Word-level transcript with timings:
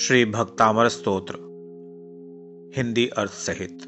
श्री 0.00 0.24
भक्तामर 0.24 0.88
स्तोत्र 0.88 1.34
हिंदी 2.76 3.06
अर्थ 3.16 3.30
सहित 3.30 3.82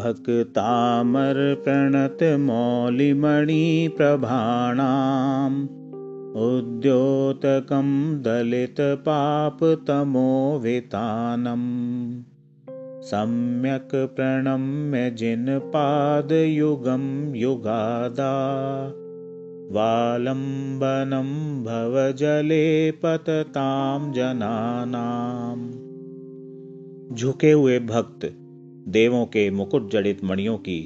भक्तामर 0.00 1.38
प्रणत 1.64 2.22
मौलिमणि 2.40 3.88
प्रभाणाम् 3.96 5.56
उद्योतकं 6.42 7.88
दलित 8.22 8.80
पापतमोवितानम् 8.80 9.98
सम्यक् 13.10 13.94
प्रणम्य 14.16 15.10
जिनपादयुगं 15.10 17.06
युगादा 17.34 18.32
वालम्बनं 19.72 21.28
भवजले 21.64 22.90
पततां 22.90 24.12
जनानाम् 24.12 25.62
झुके 27.16 27.52
हुए 27.52 27.78
भक्त, 27.78 28.26
देवों 28.88 29.26
के 29.26 29.50
मुकुट 29.50 29.90
जड़ित 29.90 30.24
मणियों 30.24 30.58
की 30.58 30.80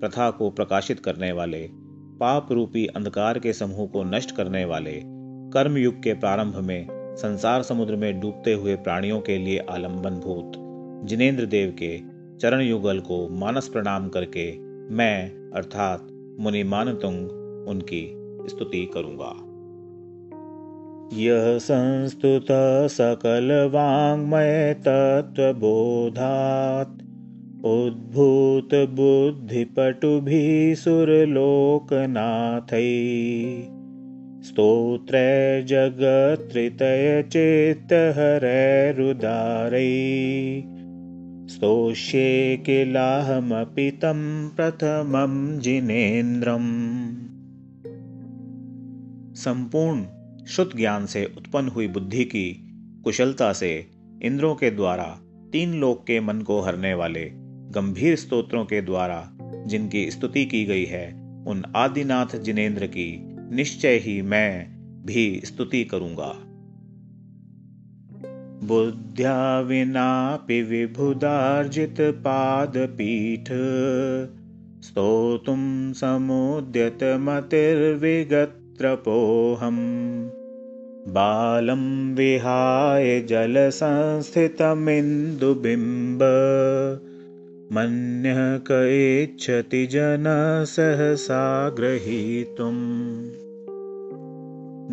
प्रथा 0.00 0.30
को 0.30 0.50
प्रकाशित 0.50 1.00
करने 1.00 1.32
वाले 1.32 1.70
पाप 2.20 2.52
रूपी 2.52 2.86
अंधकार 2.86 3.38
के 3.38 3.52
समूह 3.52 3.86
को 3.86 4.04
नष्ट 4.04 4.36
करने 4.36 4.64
वाले 4.64 5.00
कर्म 5.50 5.76
युग 5.76 5.94
के 5.94 6.14
प्रारंभ 6.14 6.56
में 6.56 6.86
संसार 7.16 7.62
समुद्र 7.62 7.96
में 7.96 8.20
डूबते 8.20 8.52
हुए 8.52 8.74
प्राणियों 8.76 9.20
के 9.20 9.38
लिए 9.38 9.58
आलंबन 9.58 10.10
भूत 10.10 10.52
जिनेन्द्र 11.08 11.46
देव 11.46 11.76
के 11.82 11.98
चरण 12.38 12.60
युगल 12.60 12.98
को 13.00 13.28
मानस 13.28 13.68
प्रणाम 13.68 14.08
करके 14.08 14.58
मैं, 14.94 15.50
अर्थात 15.50 16.08
मुनि 16.40 16.62
मानतुंग 16.64 17.30
उनकी 17.68 18.21
स्तुति 18.48 18.90
करूँगा। 18.96 19.52
यह 21.16 21.58
संस्तुत 21.58 22.46
सकल 22.90 23.70
वाङ्मय 23.72 24.74
तत्त्वबोधात्। 24.74 27.02
उद्भूत 27.64 28.74
बुद्धिपटुभिः 28.74 30.74
सुरलोकनाथै 30.74 32.92
स्तोत्रै 34.42 35.62
जगत्रितय 35.62 37.22
चेत्तहरैरुदारै 37.22 39.82
स्तोष्ये 41.48 42.56
किलाहमपि 42.56 43.90
तं 43.90 44.48
प्रथमं 44.48 45.58
जिनेन्द्रम्। 45.58 47.31
संपूर्ण 49.34 50.06
शुद्ध 50.44 50.76
ज्ञान 50.76 51.06
से 51.06 51.24
उत्पन्न 51.24 51.68
हुई 51.68 51.88
बुद्धि 51.88 52.24
की 52.24 52.68
कुशलता 53.04 53.52
से 53.52 53.86
इंद्रों 54.22 54.54
के 54.54 54.70
द्वारा, 54.70 55.18
तीन 55.52 55.74
लोक 55.74 56.06
के 56.06 56.20
मन 56.20 56.40
को 56.40 56.60
हरने 56.60 56.94
वाले 56.94 57.30
गंभीर 57.70 58.16
स्तोत्रों 58.16 58.64
के 58.64 58.82
द्वारा 58.82 59.30
जिनकी 59.66 60.10
स्तुति 60.10 60.44
की 60.44 60.64
गई 60.64 60.84
है, 60.84 61.12
उन 61.46 61.72
आदिनाथ 61.76 62.36
जिनेन्द्र 62.36 62.86
की, 62.86 63.36
निश्चय 63.56 63.96
ही 63.96 64.22
मैं 64.22 64.68
भी 65.06 65.42
स्तुति 65.44 65.84
करूँगा। 65.84 66.38
बुद्ध्या 68.66 69.60
विनापि 69.60 70.62
विभुदार्जित 70.62 71.96
पादपीठ, 72.00 73.48
स्तोतुं 74.82 75.92
समुद्यत 75.92 76.98
मतिर्विगत 77.02 78.58
त्रपोऽहम् 78.82 80.28
बालं 81.08 82.14
विहाय 82.14 83.20
जलसंस्थितमिन्दुबिम्ब। 83.20 86.18
मन्यः 87.72 88.58
क 88.58 88.88
इच्छति 89.22 89.86
जन 89.86 90.24
सहसा 90.68 91.70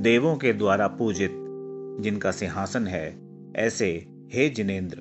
देवों 0.01 0.35
के 0.35 0.53
द्वारा 0.53 0.87
पूजित, 0.87 1.31
जिनका 1.99 2.31
सिंहासन 2.31 2.87
है, 2.87 3.17
ऐसे, 3.55 4.05
हे 4.33 4.49
जिनेन्द्र, 4.49 4.97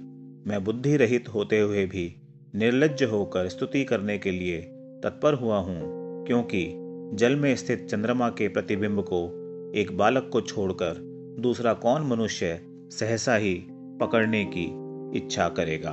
मैं 0.46 0.64
बुद्धि 0.64 0.96
रहित 0.96 1.28
होते 1.28 1.60
हुए 1.60 1.86
भी 1.86 2.16
निर्लज 2.54 3.02
होकर 3.02 3.48
स्तुति 3.48 3.84
करने 3.84 4.18
के 4.18 4.30
लिए 4.30 4.70
तत्पर 5.04 5.34
हुआ 5.34 5.58
हूँ, 5.58 5.80
क्योंकि 6.26 6.77
जल 7.14 7.36
में 7.36 7.56
स्थित 7.56 7.88
चंद्रमा 7.90 8.28
के 8.28 8.48
प्रतिबिंब 8.48 9.00
को 9.00 9.44
एक 9.74 9.96
बालक 9.98 10.30
को 10.32 10.40
छोड़कर 10.40 10.96
दूसरा 11.38 11.72
कौन 11.72 12.06
मनुष्य 12.06 12.60
सहसा 12.90 13.34
ही 13.34 13.66
पकड़ने 13.70 14.44
की 14.56 14.88
इच्छा 15.18 15.48
करेगा? 15.48 15.90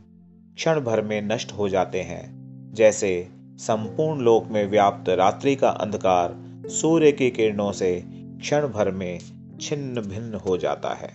क्षण 0.55 0.79
भर 0.79 1.01
में 1.01 1.21
नष्ट 1.21 1.51
हो 1.51 1.69
जाते 1.69 2.01
हैं। 2.01 2.43
जैसे 2.73 3.27
संपूर्ण 3.57 4.21
लोक 4.21 4.47
में 4.51 4.69
व्याप्त 4.69 5.09
रात्रि 5.09 5.55
का 5.55 5.69
अंधकार 5.69 6.35
सूर्य 6.67 7.11
की 7.11 7.29
किरणों 7.29 7.71
से 7.71 8.03
क्षण 8.41 8.67
भर 8.67 8.91
में 8.91 9.19
छिन्न 9.63 10.01
भिन्न 10.01 10.35
हो 10.35 10.57
जाता 10.57 10.89
है। 10.89 11.11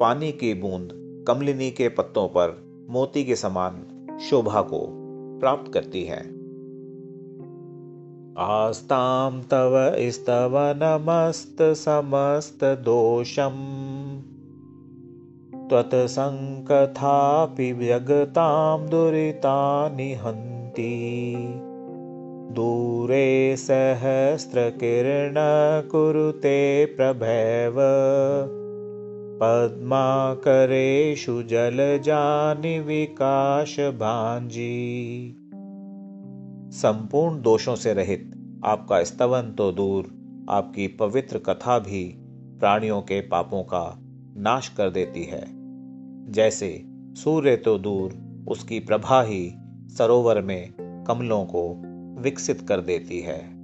पानी 0.00 0.32
की 0.32 0.54
बूंद 0.54 0.88
कमलिनी 1.28 1.70
के 1.70 1.88
पत्तों 1.88 2.28
पर 2.28 2.64
मोती 2.90 3.24
के 3.24 3.36
समान 3.36 3.86
शोभा 4.30 4.62
को 4.62 4.86
प्राप्त 5.40 5.72
करती 5.72 6.04
है। 6.04 6.20
आस्ताम 8.38 9.42
तव 9.42 9.92
स्तव 9.98 10.74
नमस्त 10.76 11.56
समस्त 11.60 12.64
दोषम। 12.64 13.52
त्वत्सङ्कथापि 15.68 17.72
व्यगतां 17.72 18.86
दुरितानि 18.86 20.14
हन्ति। 20.14 21.36
दूरे 22.52 23.56
सहस्रकिरण 23.56 25.34
कुरुते 25.88 26.86
प्रभैव। 26.86 27.74
पद्माकरेषु 29.40 31.42
जलजानि 31.42 32.80
भांजी 34.00 35.36
संपूर्ण 36.70 37.42
दोषों 37.42 37.74
से 37.74 37.94
रहित, 37.94 38.32
आपका 38.64 39.04
स्तवन 39.04 39.54
तो 39.58 39.72
दूर, 39.72 40.06
आपकी 40.50 40.88
पवित्र 40.88 41.38
कथा 41.38 41.78
भी 41.78 42.18
प्राणियों 42.60 43.00
के 43.00 43.20
पापों 43.20 43.62
का 43.62 43.98
नाश 44.36 44.68
कर 44.68 44.90
देती 44.90 45.24
है। 45.24 45.55
जैसे 46.28 46.84
सूर्य 47.12 47.56
तो 47.56 47.78
दूर 47.78 48.26
उसकी 48.48 48.80
प्रभा 48.80 49.22
ही 49.22 49.54
सरोवर 49.98 50.42
में 50.42 50.74
कमलों 51.08 51.44
को 51.44 51.82
विकसित 52.22 52.60
कर 52.60 52.80
देती 52.80 53.20
है। 53.20 53.56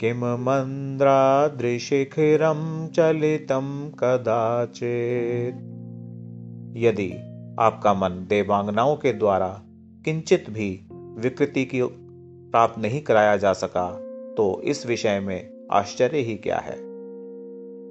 किं 0.01 0.15
मन्द्रादृशिखिरं 0.15 2.89
चलितं 2.89 3.91
कदाचित्। 3.91 5.57
यदि 6.77 7.15
आपका 7.61 7.95
मन 7.95 8.09
देवांगनाओं 8.09 8.97
के 8.97 9.13
द्वारा 9.13 9.63
किंचित 10.09 10.51
भी 10.51 10.81
विकृति 11.19 11.65
की 11.65 11.81
प्राप्त 12.51 12.79
नहीं 12.79 13.03
कराया 13.03 13.37
जा 13.37 13.53
सका 13.53 14.01
तो 14.37 14.63
इस 14.65 14.87
विषय 14.87 15.21
में 15.21 15.51
आश्चर्य 15.73 16.19
ही 16.19 16.35
क्या 16.35 16.57
है? 16.57 16.77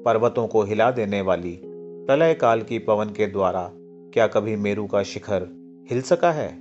पर्वतों 0.03 0.47
को 0.47 0.63
हिला 0.63 0.91
देने 0.91 1.21
वाली 1.21 1.62
प्रलय 1.65 2.33
काल 2.33 2.62
की 2.62 2.79
पवन 2.79 3.05
के 3.05 3.27
द्वारा 3.27 3.71
क्या 4.13 4.27
कभी 4.27 4.55
मेरू 4.55 4.88
का 4.88 5.03
शिखर 5.03 5.47
हिल 5.89 6.01
सका 6.01 6.31
है? 6.31 6.59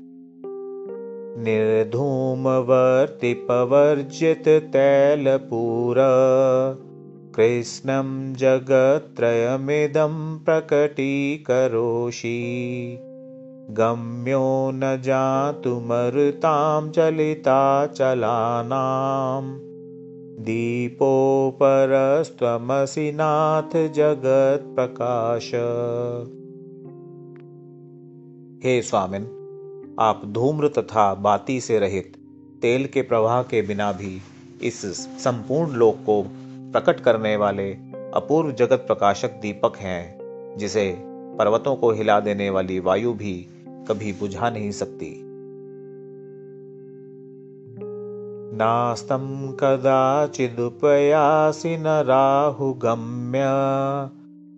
निर्धूमवर्ति 1.45 3.35
पवर्जित 3.35 4.49
तैलपूर, 4.49 5.97
कृष्णं 7.37 8.35
जगत्त्रयमिदं 8.35 10.39
प्रकटीकरोषि। 10.39 12.33
गम्यो 13.71 14.71
न 14.75 15.03
जातुमरुतां 15.05 16.91
चलिताचलानां। 16.91 19.59
दीपोपरस्त्वमसि 20.45 23.13
नाथ 23.13 23.93
जगत्प्रकाश। 23.93 25.51
हे 28.65 28.83
स्वामिन, 28.83 29.23
आप 30.01 30.23
धूम्र 30.27 30.69
तथा 30.69 31.15
बाती 31.15 31.61
से 31.61 31.79
रहित, 31.79 32.13
तेल 32.63 32.87
के 32.87 33.03
प्रवाह 33.03 33.43
के 33.43 33.63
बिना 33.63 33.93
भी 33.93 34.23
इस 34.63 35.09
संपूर्ण 35.25 35.73
लोक 35.73 35.95
को 35.95 36.27
प्रकट 36.73 37.01
करने 37.01 37.37
वाले 37.37 37.77
अपूर्व 38.15 38.53
जगत 38.53 38.73
प्रकाशक 38.73 39.29
दीपक 39.29 39.73
हैं, 39.77 40.19
जिसे 40.59 41.05
पर्वतों 41.39 41.77
को 41.77 41.93
हिला 41.93 42.21
देने 42.21 42.51
वाली 42.51 42.81
वायु 42.81 43.13
भी 43.13 43.49
कभी 43.89 44.13
बुझा 44.13 44.51
नहीं 44.51 44.71
सकती। 44.71 45.27
नास्तं 48.59 49.53
कदाचिदुपयासि 49.53 51.77
न 51.77 51.87
राहुगम्य 51.87 53.45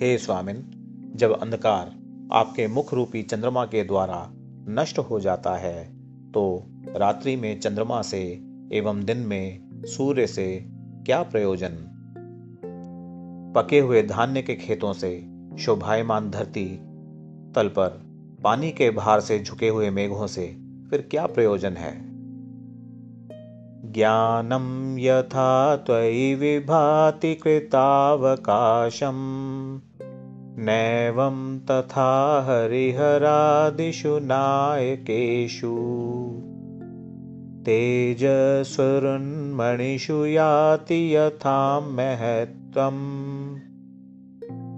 हे 0.00 0.18
स्वामिन, 0.18 0.70
जब 1.16 1.40
अंधकार 1.40 1.92
आपके 2.32 2.66
मुख 2.66 2.94
रूपी 2.94 3.22
चंद्रमा 3.22 3.64
के 3.64 3.84
द्वारा 3.84 4.32
नष्ट 4.68 4.98
हो 4.98 5.20
जाता 5.20 5.56
है 5.56 5.99
तो 6.34 6.66
रात्रि 6.96 7.36
में 7.36 7.60
चंद्रमा 7.60 8.02
से 8.02 8.40
एवं 8.72 9.04
दिन 9.04 9.18
में 9.18 9.70
सूर्य 9.84 10.26
से 10.26 10.64
क्या 11.06 11.22
प्रयोजन? 11.22 11.86
पके 13.56 13.80
हुए 13.80 14.02
धान्य 14.02 14.42
के 14.42 14.54
खेतों 14.54 14.92
से 14.92 15.30
शोभायमान 15.58 16.30
धरती 16.30 16.76
तल 17.54 17.68
पर 17.68 17.88
पानी 18.44 18.70
के 18.70 18.90
भार 18.90 19.20
से 19.20 19.38
झुके 19.38 19.68
हुए 19.68 19.90
मेघों 19.90 20.26
से 20.26 20.46
फिर 20.90 21.08
क्या 21.10 21.26
प्रयोजन 21.26 21.72
है? 21.72 22.10
ज्ञानम 23.92 24.98
यथा 24.98 25.76
त्वयि 25.76 26.34
विभाति 26.34 27.34
कृतावकाशम। 27.34 29.10
नैवं 30.62 31.58
तथा 31.58 32.44
हरिहरादिषु 32.48 34.18
नायकेषु। 34.18 35.76
तेजस्वरुन्मणिषु 37.64 40.26
याति 40.26 41.16
यथा 41.16 41.80
महत्त्वम् 41.80 43.58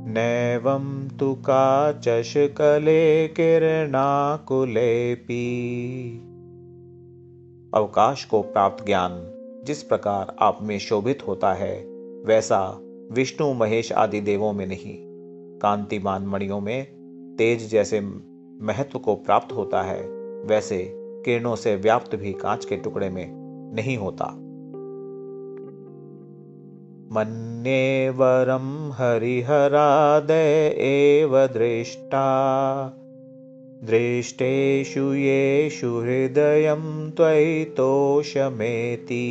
नैवं 0.09 1.09
तु 1.09 1.35
काचषकले 1.35 3.29
किरणाकुलेपि 3.29 5.63
अवकाश 7.75 8.25
को 8.25 8.43
प्राप्त 8.43 8.87
ज्ञान 8.87 9.33
जिस 9.67 9.83
प्रकार 9.83 10.37
आप 10.41 10.59
में 10.63 10.79
शोभित 10.79 11.19
होता 11.29 11.53
है, 11.53 11.85
वैसा 12.27 12.81
विष्णु 13.13 13.53
महेश 13.53 13.93
आदि 13.93 14.21
देवों 14.21 14.53
में 14.53 14.67
नहीं। 14.67 15.12
कांतिमान 15.63 16.27
मणियों 16.27 16.61
में 16.61 16.87
तेज 17.39 17.71
जैसे 17.71 18.01
महत्व 18.61 18.99
को 18.99 19.15
प्राप्त 19.15 19.53
होता 19.53 19.83
है, 19.83 20.01
वैसे 20.45 20.93
किरणों 20.97 21.57
से 21.57 21.77
व्याप्त 21.77 22.17
भी 22.17 22.33
कांच 22.33 22.65
के 22.65 22.77
टुकड़े 22.77 23.11
में 23.11 23.29
नहीं 23.75 23.97
होता। 23.97 24.25
मन्ये 27.13 28.11
वरम 28.11 28.93
हरिहरादय 28.93 30.75
एव 30.79 31.47
दृष्टा। 31.47 32.23
दृष्टेषु 33.85 35.15
येषु 35.15 36.01
हृदयं 36.01 37.11
त्वयि 37.11 37.65
तोषमेति। 37.65 39.23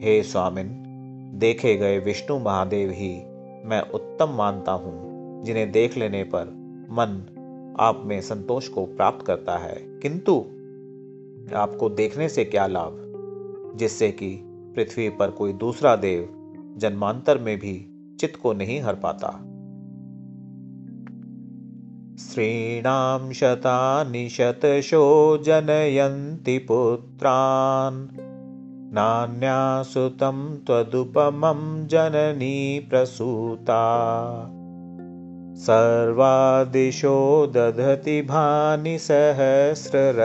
हे 0.05 0.23
स्वामिन, 0.23 0.83
देखे 1.35 1.77
गए 1.77 1.99
विष्णु 1.99 2.39
महादेव 2.39 2.91
ही 2.91 3.23
मैं 3.69 3.83
उत्तम 3.95 4.29
मानता 4.29 4.73
हूँ, 4.73 5.07
जिन्हें 5.45 5.73
देख 5.73 5.97
लेने 5.97 6.25
पर 6.25 6.57
मन 6.91 7.27
आप 7.81 8.03
में 8.05 8.21
संतोष 8.21 8.69
को 8.69 8.85
प्राप्त 8.85 9.27
करता 9.27 9.59
है। 9.59 9.75
किंतु 9.75 10.45
आपको 11.57 11.89
देखने 11.89 12.29
से 12.29 12.45
क्या 12.45 12.67
लाभ? 12.67 13.03
जिससे 13.77 14.11
कि 14.11 14.46
पृथ्वी 14.77 15.09
पर 15.09 15.31
कोई 15.31 15.53
दूसरा 15.53 15.97
देव 15.97 16.29
जन्मांतर 16.79 17.39
में 17.39 17.59
भी 17.59 17.93
चित्त 18.21 18.41
को 18.43 18.53
नहीं 18.53 18.81
हर 18.81 18.95
पाता। 18.95 19.29
श्रीणाम 22.25 23.33
शतानि 23.33 24.29
शतशो 24.29 25.39
पुत्रान्। 26.59 28.09
नान्यासुतं 28.95 30.57
त्वदुपमं 30.57 31.87
जननी 31.87 32.87
प्रसूता। 32.91 33.83
सर्वादिशो 35.57 37.47
दधति 37.47 38.23
भानि 38.23 38.99
सहस्ररश्मिं 38.99 40.17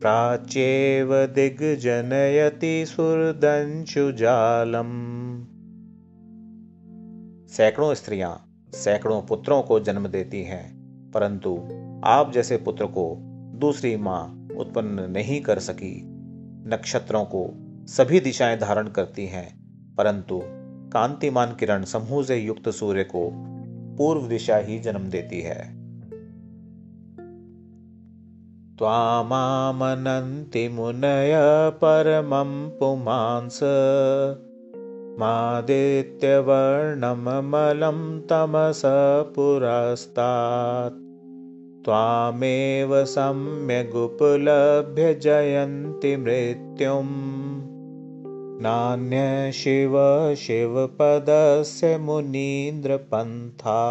प्राच्येव 0.00 1.26
दिग्जनयति 1.26 2.86
सुरदंशुजालम् 2.88 3.86
सैकड़ों 7.48 7.94
स्त्रियाँ 7.94 8.44
सैकड़ों 8.74 9.22
पुत्रों 9.22 9.62
को 9.62 9.80
जन्म 9.80 10.08
देती 10.08 10.42
हैं, 10.42 10.78
परंतु 11.14 11.68
आप 12.04 12.32
जैसे 12.32 12.56
पुत्र 12.56 12.86
को 12.86 13.16
दूसरी 13.54 13.96
माँ 13.96 14.48
उत्पन्न 14.56 15.10
नहीं 15.10 15.40
कर 15.40 15.58
सकी। 15.58 16.02
नक्षत्रों 16.68 17.24
को 17.24 17.54
सभी 17.86 18.20
दिशाएँ 18.20 18.58
धारण 18.58 18.88
करती 18.88 19.26
हैं, 19.26 19.58
परंतु 19.96 20.40
कांतिमान 20.92 21.54
किरण 21.54 21.84
समूह 21.84 22.24
से 22.24 22.36
युक्त 22.36 22.68
सूर्य 22.68 23.04
को 23.04 23.30
पूर्व 23.96 24.28
दिशा 24.28 24.56
ही 24.56 24.78
जन्म 24.78 25.10
देती 25.10 25.40
है। 25.40 25.77
त्वामामनन्ति 28.78 30.68
मुनय 30.68 31.34
परमं 31.70 32.78
पुमांस। 32.78 33.60
मादित्यवर्णममलं 35.20 38.20
तमस 38.20 38.82
पुरस्तात्। 39.34 41.84
त्वामेव 41.84 43.04
सम्यगुपलभ्य 43.04 45.14
जयन्ति 45.14 46.16
मृत्युम्। 46.16 47.62
नान्य 48.62 49.52
शिव 49.52 50.34
शिवपदस्य 50.34 51.98
मुनीन्द्रपन्था। 51.98 53.82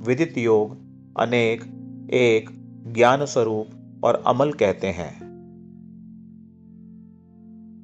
विदित 0.08 0.38
योग, 0.38 0.78
अनेक, 1.20 1.64
एक 2.14 2.50
ज्ञान 2.88 3.26
स्वरूप 3.26 3.68
और 4.04 4.24
अमल 4.28 4.52
कहते 4.52 4.88
हैं। 4.88 5.30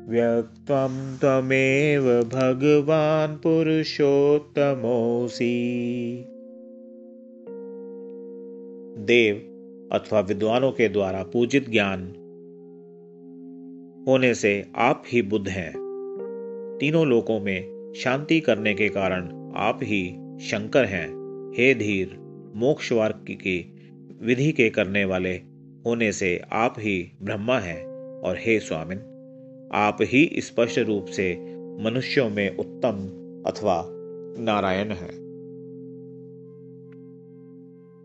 व्यक्तं 0.08 1.16
त्वमेव 1.16 2.22
भगवान् 2.22 3.42
पुरुषोत्तमोऽसि। 3.42 6.24
देव 8.98 9.52
अथवा 9.92 10.20
विद्वानों 10.20 10.72
के 10.72 10.88
द्वारा 10.88 11.22
पूजित 11.22 11.70
ज्ञान। 11.70 12.12
होने 14.08 14.34
से 14.34 14.66
आप 14.76 15.02
ही 15.12 15.22
बुद्ध 15.22 15.48
हैं। 15.48 15.72
तीनों 16.80 17.06
लोकों 17.06 17.40
में 17.40 17.92
शांति 17.96 18.40
करने 18.40 18.74
के 18.74 18.88
कारण 18.88 19.52
आप 19.56 19.80
ही 19.82 20.16
शंकर 20.40 20.84
हैं। 20.84 21.16
हे 21.56 21.74
धीर। 21.74 22.25
मोक्ष 22.56 22.92
वार्क 22.92 23.24
की 23.30 23.74
विधि 24.22 24.52
के 24.52 24.70
करने 24.70 25.04
वाले 25.04 25.40
होने 25.86 26.12
से 26.12 26.42
आप 26.52 26.74
ही 26.78 27.12
ब्रह्मा 27.22 27.58
हैं 27.58 27.86
और 28.20 28.36
हे 28.38 28.60
स्वामिन, 28.60 29.00
आप 29.74 29.98
ही 30.02 30.34
स्पष्ट 30.38 30.78
रूप 30.78 31.04
से 31.04 31.56
मनुष्यों 31.80 32.30
में 32.30 32.56
उत्तम 32.56 33.10
अथवा 33.46 33.88
नारायण 34.38 34.88
हैं। 34.88 35.26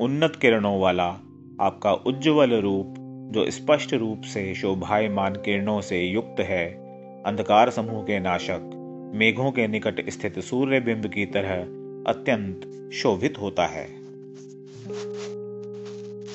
उन्नत 0.02 0.34
किरणों 0.42 0.80
वाला 0.80 1.16
आपका 1.62 1.94
उज्जवल 1.94 2.52
रूप, 2.52 2.96
जो 3.32 3.52
स्पष्ट 3.52 3.94
रूप 3.94 4.22
से 4.22 4.56
शोभायमान 4.56 5.34
किरणों 5.34 5.82
से 5.82 6.02
युक्त 6.02 6.40
है, 6.40 6.90
अंधकार 7.24 7.70
समूह 7.70 8.04
के 8.04 8.20
नाशक, 8.20 8.72
मेघों 9.16 9.52
के 9.52 9.68
निकट 9.68 10.10
स्थित 10.10 10.40
सूर्य 10.40 10.80
बिंब 10.80 11.06
की 11.06 11.26
तरह 11.26 11.64
अत्यंत 12.14 12.90
शोभित 12.94 13.34
होता 13.42 13.66
है। 13.66 13.88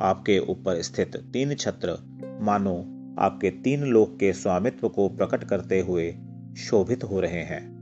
आपके 0.00 0.38
ऊपर 0.38 0.82
स्थित 0.82 1.16
तीन 1.16 1.54
छत्र, 1.54 1.96
मानो 2.40 2.76
आपके 3.18 3.50
तीन 3.50 3.82
लोक 3.82 4.16
के 4.20 4.32
स्वामित्व 4.32 4.88
को 4.88 5.08
प्रकट 5.08 5.44
करते 5.44 5.80
हुए 5.80 6.14
शोभित 6.56 7.04
हो 7.04 7.20
रहे 7.20 7.42
हैं। 7.42 7.80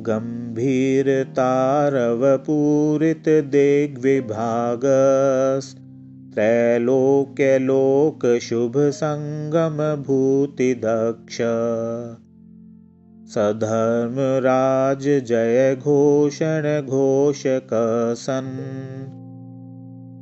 गंभीर 0.00 1.24
तारव 1.24 2.38
पूरित 2.38 3.28
विभाग 3.98 4.80
त्रैलोक्य 4.84 5.85
लोक 6.78 8.38
शुभ 8.42 8.72
संगम 8.76 10.02
भूति 10.02 10.74
दक्ष। 10.74 11.38
सधर्म 13.34 14.14
राज 14.18 15.02
जय 15.02 15.76
घोषण 15.76 16.82
घोष 16.82 17.42
कसन। 17.46 18.72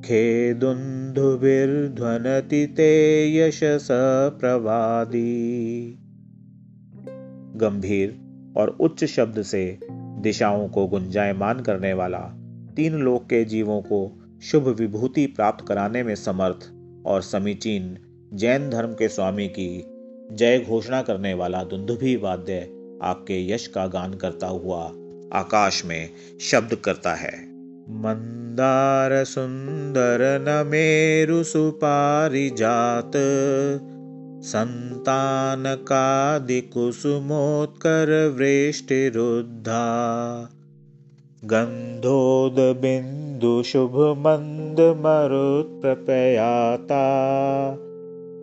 खेदुन्धुभिर्ध्वनति 0.04 2.66
ते 2.66 3.36
यशस 3.36 3.88
प्रवादी। 4.40 5.98
गंभीर 7.56 8.20
और 8.56 8.76
उच्च 8.80 9.04
शब्द 9.04 9.42
से 9.42 9.78
दिशाओं 9.92 10.68
को 10.68 10.86
गुंजायमान 10.86 11.60
करने 11.60 11.92
वाला 11.92 12.34
तीन 12.76 12.92
लोक 12.92 13.22
के 13.22 13.44
जीवों 13.44 13.82
को 13.82 14.20
शुभ 14.50 14.68
विभूति 14.68 15.26
प्राप्त 15.26 15.64
कराने 15.68 16.02
में 16.02 16.14
समर्थ 16.14 16.70
और 17.06 17.22
समीचीन 17.22 17.98
जैन 18.34 18.70
धर्म 18.70 18.92
के 18.92 19.08
स्वामी 19.08 19.48
की 19.48 19.84
जय 20.32 20.58
घोषणा 20.58 21.02
करने 21.02 21.34
वाला 21.34 21.64
दुंदुभी 21.64 22.16
वाद्य 22.16 22.58
आपके 23.02 23.52
यश 23.52 23.66
का 23.66 23.86
गान 23.86 24.14
करता 24.14 24.46
हुआ 24.46 24.82
आकाश 25.32 25.84
में 25.84 26.10
शब्द 26.40 26.74
करता 26.74 27.14
है। 27.14 27.44
मंदार 27.88 29.24
सुंदर 29.24 30.44
न 30.48 30.66
मेरु 30.66 31.44
सुपारी 31.44 32.50
जात 32.50 33.12
संतान 34.44 35.64
कादि 35.66 36.60
कुसुमोत्कर 36.60 38.34
वृष्टिरुद्धा 38.38 39.90
गंधोद 40.40 40.63
बिंदु 41.52 43.62
शुभ 43.62 43.96
मंद 43.96 44.80
मरुत 44.80 45.82
प्रपयाता 45.82 47.22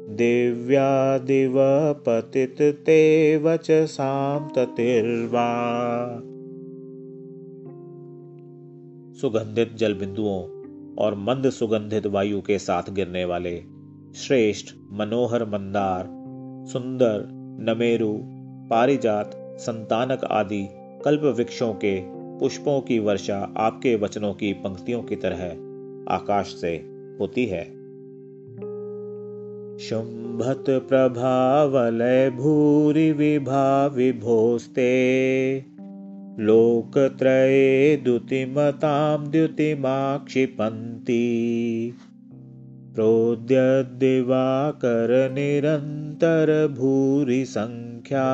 दिव्यादिव 0.10 1.54
पतित 1.94 2.56
ते 2.62 3.38
वचसां 3.38 4.50
ततिर्वा 4.50 5.52
सुगंधित 9.22 9.76
जल 9.76 9.94
बिंदुओं 9.94 10.48
और 10.96 11.16
मंद 11.16 11.50
सुगंधित 11.50 12.08
वायु 12.08 12.42
के 12.42 12.60
साथ 12.60 12.84
गिरने 12.90 13.26
वाले 13.26 13.64
श्रेष्ठ, 14.16 14.76
मनोहर 14.92 15.46
मंदार, 15.46 16.06
सुंदर, 16.68 17.28
नमेरु, 17.62 18.20
पारिजात, 18.70 19.32
संतानक 19.36 20.24
आदि 20.24 20.70
कल्प 21.06 21.22
वृक्षों 21.22 21.74
के 21.74 22.21
पुष्पों 22.42 22.82
की 22.82 23.00
वर्षा 23.00 23.54
आपके 23.58 23.96
वचनों 23.96 24.34
की 24.34 24.54
पंक्तियों 24.54 25.04
की 25.04 25.16
तरह 25.16 25.44
आकाश 26.14 26.56
से 26.62 26.74
होती 27.20 27.46
है। 27.46 27.64
शुम्भत 29.78 30.64
प्रभावलय 30.70 32.30
भूरि 32.30 33.12
विभाविभोस्ते 33.12 34.92
लोकत्रये 36.40 37.98
द्युतिमतां 37.98 39.32
द्युतिमाक्षिपन्ति 39.32 40.22
भूरि 46.68 47.46
सङ्ख्या 47.46 48.28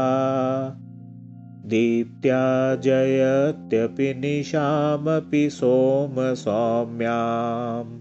दीप्त्या 1.67 2.75
जयत्यपि 2.75 4.13
निशामपि 4.13 5.49
सोम 5.49 6.33
सौम्याम् 6.33 7.97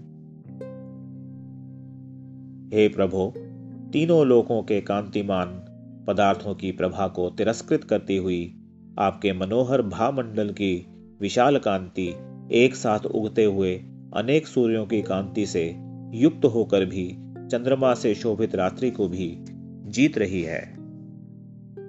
हे 2.75 2.89
प्रभु, 2.89 3.33
तीनों 3.93 4.27
लोकों 4.27 4.63
के 4.63 4.81
कांतिमान 4.81 5.47
पदार्थों 6.07 6.55
की 6.55 6.73
प्रभा 6.73 7.09
को 7.09 7.31
तिरस्कृत 7.31 7.85
करती 7.85 8.17
हुई 8.17 8.57
आपके 8.99 9.33
मनोहर 9.33 9.83
भामंडल 9.83 10.51
की 10.51 10.87
विशाल 11.21 11.59
कांति 11.59 12.15
एक 12.53 12.75
साथ 12.75 13.07
उगते 13.07 13.45
हुए 13.45 13.75
अनेक 14.17 14.47
सूर्यों 14.47 14.87
की 14.87 15.03
कांति 15.03 15.47
से 15.47 15.77
युक्त 16.15 16.45
होकर 16.45 16.85
भी 16.85 17.17
चंद्रमा 17.39 17.95
से 17.95 18.15
शोभित 18.15 18.55
रात्रि 18.55 18.91
को 18.91 19.09
भी 19.09 19.37
जीत 19.87 20.19
रही 20.19 20.43
है। 20.43 20.76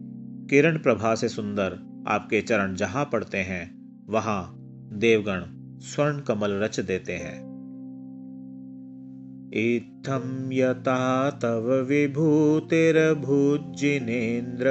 किरण 0.49 0.77
प्रभा 0.77 1.15
से 1.15 1.29
सुंदर 1.29 1.86
आपके 2.07 2.41
चरण 2.41 2.75
जहाँ 2.75 3.05
पड़ते 3.05 3.37
हैं, 3.37 3.77
वहाँ 4.09 4.57
देवगण 4.93 5.43
स्वर्ण 5.79 6.21
कमल 6.21 6.51
रच 6.51 6.79
देते 6.79 7.13
हैं। 7.13 7.47
इत्थं 9.53 10.53
यथा 10.53 11.29
तव 11.29 11.73
विभूतिर्भुजिनेन्द्र 11.73 14.67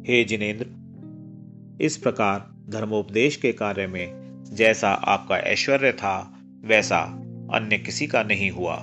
हे 0.09 0.25
जिनेन्द्र, 0.25 0.67
इस 1.81 1.97
प्रकार 1.97 2.55
धर्मोपदेश 2.69 3.37
के 3.37 3.53
कार्य 3.53 3.87
में 3.87 4.37
जैसा 4.53 4.89
आपका 4.89 5.39
ऐश्वर्य 5.39 5.93
था, 5.93 6.39
वैसा 6.65 6.99
अन्य 7.55 7.79
किसी 7.79 8.07
का 8.07 8.23
नहीं 8.23 8.51
हुआ। 8.51 8.75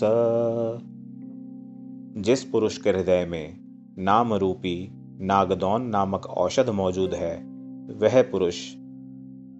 जिस 2.23 2.43
पुरुष 2.43 2.77
के 2.77 2.89
हृदय 2.89 3.25
में 3.25 3.57
नाम 3.99 4.33
रूपी 4.33 4.91
नागदौन 5.21 5.81
नामक 5.81 6.25
औषध 6.25 6.69
मौजूद 6.69 7.13
है, 7.13 7.45
वह 7.99 8.21
पुरुष 8.21 8.73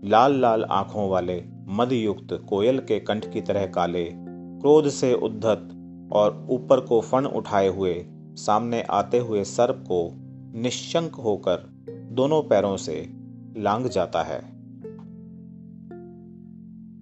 लाल 0.06 0.42
लाल 0.42 0.64
आँखों 0.64 1.10
वाले 1.10 1.53
मदयुक्त 1.68 2.46
कोयल 2.50 2.80
के 2.80 3.00
कंठ 3.00 3.34
की 3.34 3.42
तरह 3.42 3.66
काले, 3.66 4.10
क्रोध 4.14 4.90
से 4.90 5.14
उद्धत 5.14 5.70
और 6.14 6.48
ऊपर 6.50 6.80
को 6.80 7.02
फण 7.02 7.26
उठाए 7.26 7.68
हुए, 7.68 8.06
सामने 8.36 8.82
आते 8.82 9.18
हुए 9.18 9.44
सर्प 9.44 9.84
को 9.88 10.12
निशंक 10.60 11.16
होकर 11.16 11.74
दोनों 12.12 12.42
पैरों 12.42 12.78
से 12.78 13.10
लांग 13.58 13.86
जाता 13.86 14.24
है। 14.24 14.54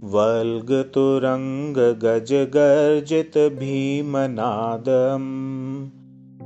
वल्ग 0.04 0.92
तुरंग 0.94 1.76
गज 1.76 2.34
गर्जित 2.34 3.38
भीमनादम 3.38 5.22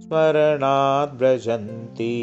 स्मरणाद् 0.04 1.18
व्रजन्ति 1.20 2.14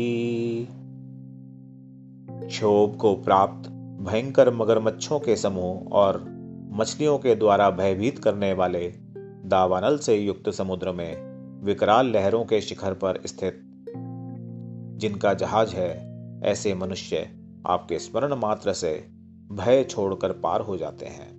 क्षोभ 2.47 2.97
को 2.97 3.15
प्राप्त 3.15 3.71
भयंकर 4.11 4.55
मगरमच्छों 4.55 5.21
के 5.21 5.37
समूह 5.37 5.93
और 5.93 6.25
मछलियों 6.73 7.19
के 7.19 7.35
द्वारा 7.35 7.71
भयभीत 7.71 8.19
करने 8.19 8.53
वाले 8.53 8.93
दावानल 9.45 9.99
से 9.99 10.15
युक्त 10.15 10.51
समुद्र 10.51 10.93
में 10.93 11.35
विकराल 11.65 12.07
लहरों 12.07 12.45
के 12.45 12.61
शिखर 12.61 12.93
पर 12.93 13.21
स्थित 13.27 13.61
जिनका 14.97 15.35
जहाज़ 15.35 15.75
है, 15.75 16.15
ऐसे 16.45 16.75
मनुष्य 16.75 17.29
आपके 17.67 17.99
स्मरण 17.99 18.35
मात्र 18.35 18.73
से 18.73 19.09
भय 19.53 19.85
छोड़कर 19.85 20.33
पार 20.33 20.61
हो 20.61 20.77
जाते 20.77 21.07
हैं। 21.07 21.35